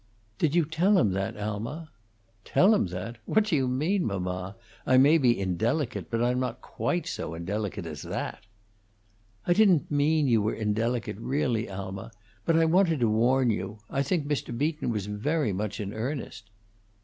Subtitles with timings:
[0.39, 1.91] "Did you tell him that, Alma?"
[2.43, 3.19] "Tell him that!
[3.25, 4.55] What do you mean, mamma?
[4.83, 8.47] I may be indelicate, but I'm not quite so indelicate as that."
[9.45, 12.11] "I didn't mean you were indelicate, really, Alma,
[12.47, 13.77] but I wanted to warn you.
[13.91, 14.57] I think Mr.
[14.57, 16.49] Beaton was very much in earnest."